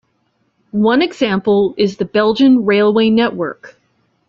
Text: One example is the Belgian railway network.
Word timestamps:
One 0.71 1.03
example 1.03 1.75
is 1.77 1.97
the 1.97 2.05
Belgian 2.05 2.65
railway 2.65 3.11
network. 3.11 3.79